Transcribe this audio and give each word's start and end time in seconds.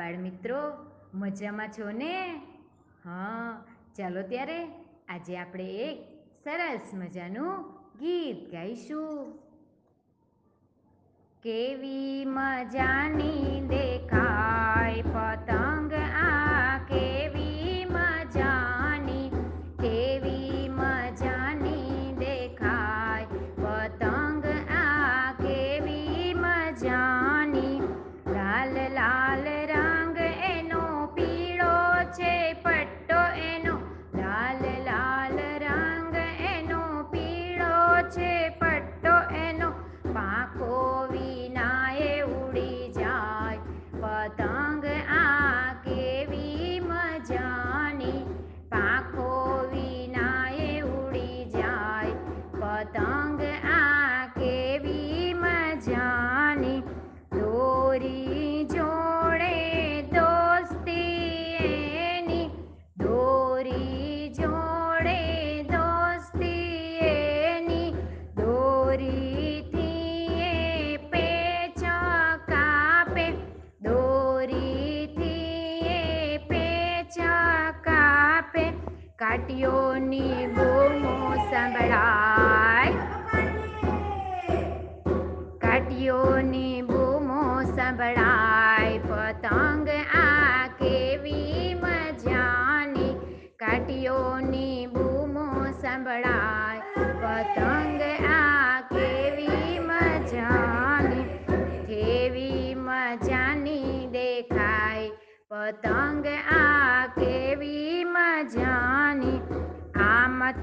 બાળમિત્રો 0.00 0.60
મજામાં 1.14 1.68
છો 1.68 1.90
ને? 1.92 2.14
હા, 3.04 3.64
ચાલો 3.96 4.22
ત્યારે 4.22 4.58
આજે 5.08 5.38
આપણે 5.38 5.64
એક 5.64 5.98
સરસ 6.44 6.94
મજાનું 6.94 7.64
ગીત 7.98 8.52
ગાઈશું. 8.52 9.32
કેવી 11.42 12.24
મજાની 12.24 13.60
દેખાય 13.68 14.29
કાટીઓની 79.20 80.46
બૂમો 80.46 81.34
સંભળાય. 81.34 82.92
કાટિયોની 85.58 86.82
બૂમો 86.82 87.62
સંભળાય. 87.62 88.98
પતંગ 88.98 89.88
આ 90.16 90.66
કેવી 90.66 91.74
મજાની. 91.74 93.14
કાટિયોની 93.58 94.86
બૂમો 94.86 95.66
સંભળાય. 95.70 96.80
પતંગ 96.96 98.00
આ 98.30 98.80
કેવી 98.80 99.78
મજાની. 99.78 101.24
કેવી 101.86 102.74
મજાની 102.74 104.06
દેખાય. 104.06 105.10
પતંગ 105.48 106.26
આ 106.52 106.79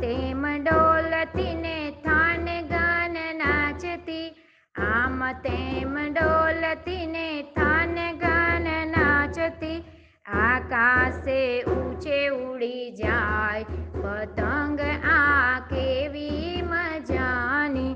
તેમ 0.02 0.64
ડોલતી 0.64 1.56
ને 1.56 1.92
થાન 1.92 2.46
ગાન 2.46 3.16
નાચતી. 3.38 4.36
આમ 4.76 5.32
તેમ 5.32 5.98
ડોલતી 6.14 7.06
ને 7.06 7.42
થાન 7.42 7.96
ગાન 8.18 8.68
નાચતી. 8.88 9.84
આકાશે 10.26 11.64
ઊંચે 11.64 12.28
ઉડી 12.28 12.92
જાય, 12.92 13.64
પતંગ 14.04 14.80
આ 15.06 15.60
કેવી 15.60 16.62
મજાની. 16.62 17.96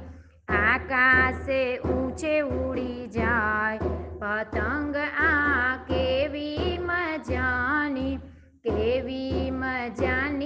આકાશે 0.50 1.80
ઊંચે 1.80 2.42
ઉડી 2.42 3.08
જાય, 3.08 3.78
પતંગ 4.20 4.96
આ 5.20 5.76
કેવી 5.76 6.78
મજાની. 6.82 8.18
કેવી 8.64 9.52
મજાની 9.52 10.41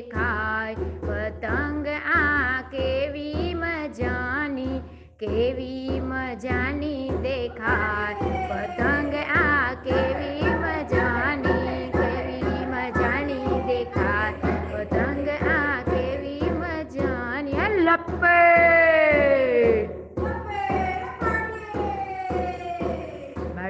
દેખાય. 0.00 0.74
પતંગ 0.74 1.86
આ 2.14 2.62
કેવી 2.62 3.54
મજાની 3.54 4.80
કેવી 5.20 6.00
મજાની 6.00 7.10
દેખાય. 7.22 8.14
પતંગ 8.50 9.14
આ 9.14 9.74
કેવી 9.74 10.46
મજાની 10.54 11.90
કેવી 11.90 12.66
મજાની 12.66 13.60
દેખાય. 13.68 14.32
પતંગ 14.72 15.28
આ 15.28 15.82
કેવી 15.82 16.50
મજાની. 16.50 17.52
લપે 17.84 18.38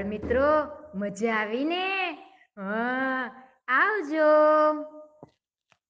મિત્રો, 0.05 0.67
મજા 0.95 1.35
આવી 1.35 1.65
ને 1.65 2.11
હા, 2.57 3.31
આવજો. 3.69 4.31